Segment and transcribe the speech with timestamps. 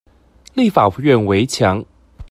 [0.55, 1.85] 立法院圍牆